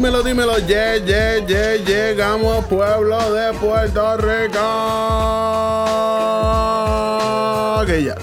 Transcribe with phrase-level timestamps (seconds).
[0.00, 0.58] dímelo, dímelo.
[0.66, 4.58] Yeah, yeah, yeah, llegamos pueblo de Puerto Rico.
[7.82, 8.14] Ok, ya.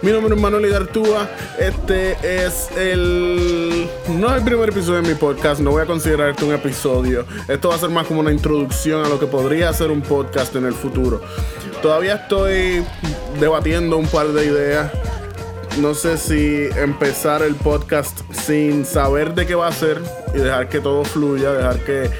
[0.00, 1.28] Mi nombre es Manuel Igartúa.
[1.58, 3.90] Este es el.
[4.10, 5.60] No es el primer episodio de mi podcast.
[5.60, 7.26] No voy a considerar esto un episodio.
[7.48, 10.54] Esto va a ser más como una introducción a lo que podría ser un podcast
[10.54, 11.20] en el futuro.
[11.82, 12.84] Todavía estoy
[13.40, 14.92] debatiendo un par de ideas.
[15.76, 20.02] No sé si empezar el podcast sin saber de qué va a ser
[20.34, 22.10] y dejar que todo fluya, dejar que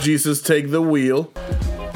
[0.00, 1.28] Jesus take the wheel.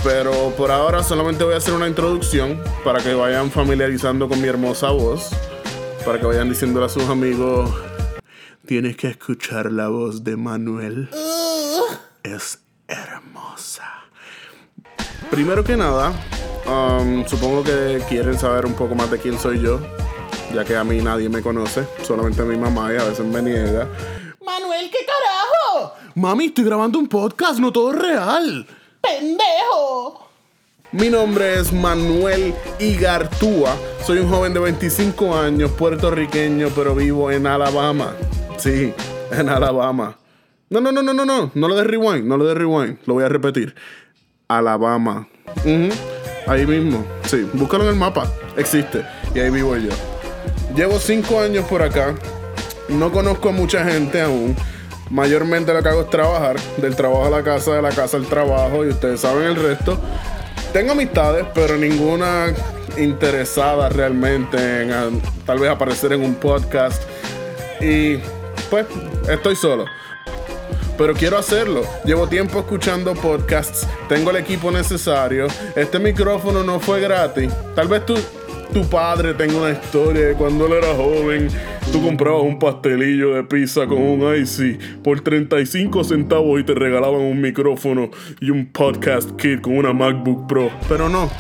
[0.03, 4.49] Pero por ahora solamente voy a hacer una introducción para que vayan familiarizando con mi
[4.49, 5.31] hermosa voz.
[6.05, 7.71] Para que vayan diciéndole a sus amigos,
[8.67, 11.09] tienes que escuchar la voz de Manuel.
[12.25, 14.05] Es hermosa.
[15.31, 16.13] Primero que nada,
[16.67, 19.81] um, supongo que quieren saber un poco más de quién soy yo.
[20.55, 23.87] Ya que a mí nadie me conoce, solamente mi mamá y a veces me niega.
[24.45, 25.95] Manuel, ¿qué carajo?
[26.15, 28.67] Mami, estoy grabando un podcast, no todo es real.
[29.01, 30.29] ¡Pendejo!
[30.93, 33.77] Mi nombre es Manuel Igartúa.
[34.05, 38.15] Soy un joven de 25 años, puertorriqueño, pero vivo en Alabama.
[38.57, 38.95] Sí,
[39.33, 40.17] en Alabama.
[40.71, 41.51] No, no, no, no, no, no.
[41.55, 42.99] No lo de rewind, no lo de rewind.
[43.05, 43.75] Lo voy a repetir.
[44.49, 45.29] Alabama.
[45.65, 45.91] Ujú,
[46.47, 47.05] Ahí mismo.
[47.25, 48.31] Sí, búscalo en el mapa.
[48.57, 49.05] Existe.
[49.35, 49.91] Y ahí vivo yo.
[50.77, 52.15] Llevo 5 años por acá.
[52.89, 54.55] No conozco a mucha gente aún.
[55.09, 56.57] Mayormente lo que hago es trabajar.
[56.77, 58.85] Del trabajo a la casa, de la casa al trabajo.
[58.85, 59.99] Y ustedes saben el resto.
[60.75, 62.53] Tengo amistades, pero ninguna
[62.99, 65.09] interesada realmente en ah,
[65.47, 67.03] tal vez aparecer en un podcast.
[67.81, 68.19] Y
[68.69, 68.85] pues
[69.31, 69.87] estoy solo.
[70.99, 71.85] Pero quiero hacerlo.
[72.05, 73.87] Llevo tiempo escuchando podcasts.
[74.11, 75.47] Tengo el equipo necesario.
[75.75, 77.51] Este micrófono no fue gratis.
[77.75, 78.15] Tal vez tú,
[78.73, 81.49] tu padre tenga una historia de cuando él era joven.
[81.93, 87.21] Tú comprabas un pastelillo de pizza con un icy por 35 centavos y te regalaban
[87.21, 88.11] un micrófono
[88.41, 90.71] y un podcast kit con una MacBook Pro.
[90.89, 91.31] Pero no.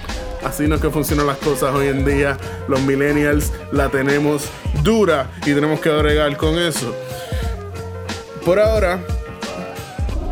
[0.44, 2.38] Así no es que funcionan las cosas hoy en día.
[2.68, 4.48] Los millennials la tenemos
[4.84, 6.94] dura y tenemos que bregar con eso.
[8.44, 9.00] Por ahora,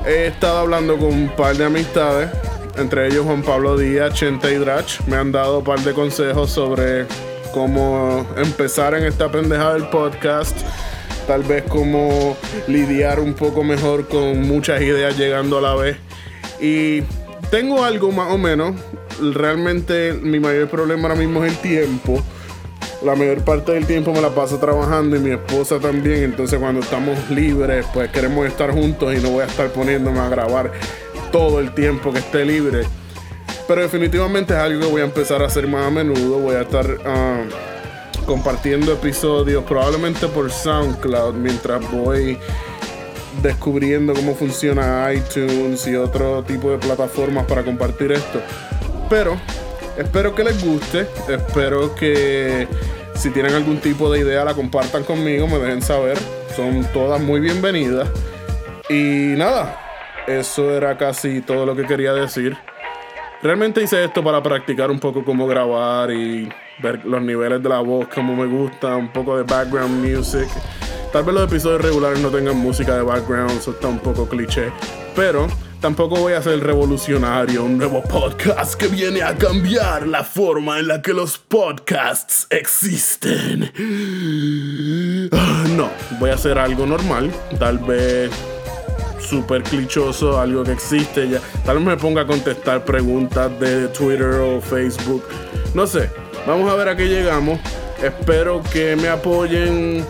[0.07, 2.31] he estado hablando con un par de amistades,
[2.77, 5.01] entre ellos Juan Pablo Díaz, Chente y Drach.
[5.07, 7.07] Me han dado un par de consejos sobre
[7.53, 10.57] cómo empezar en esta pendejada del podcast.
[11.27, 12.37] Tal vez cómo
[12.67, 15.97] lidiar un poco mejor con muchas ideas llegando a la vez.
[16.61, 17.03] Y
[17.51, 18.75] tengo algo más o menos.
[19.21, 22.23] Realmente mi mayor problema ahora mismo es el tiempo
[23.05, 26.25] la mayor parte del tiempo me la paso trabajando y mi esposa también.
[26.25, 30.29] Entonces cuando estamos libres, pues queremos estar juntos y no voy a estar poniéndome a
[30.29, 30.73] grabar
[31.35, 32.85] todo el tiempo que esté libre.
[33.67, 36.39] Pero definitivamente es algo que voy a empezar a hacer más a menudo.
[36.39, 37.43] Voy a estar ah,
[38.25, 42.39] compartiendo episodios probablemente por SoundCloud mientras voy
[43.43, 48.41] descubriendo cómo funciona iTunes y otro tipo de plataformas para compartir esto.
[49.11, 49.37] Pero
[49.99, 51.09] espero que les guste.
[51.29, 52.69] Espero que
[53.17, 56.17] si tienen algún tipo de idea la compartan conmigo, me dejen saber.
[56.55, 58.09] Son todas muy bienvenidas.
[58.89, 59.84] Y nada,
[60.27, 62.57] eso era casi todo lo que quería decir.
[63.43, 66.49] Realmente hice esto para practicar un poco cómo grabar y
[66.83, 70.49] ver los niveles de la voz, como me gusta, un poco de background music.
[71.13, 74.73] Tal vez los episodios regulares no tengan música de background, eso está un poco cliché.
[75.15, 75.47] Pero
[75.81, 80.89] tampoco voy a ser revolucionario, un nuevo podcast que viene a cambiar la forma en
[80.89, 83.71] la que los podcasts existen.
[85.33, 88.31] Ah, No, voy a hacer algo normal, tal vez
[89.25, 91.41] súper clichoso, algo que existe ya.
[91.65, 95.25] Tal vez me ponga a contestar preguntas de Twitter o Facebook.
[95.75, 96.11] No sé,
[96.47, 97.59] vamos a ver a qué llegamos.
[98.03, 100.05] Espero que me apoyen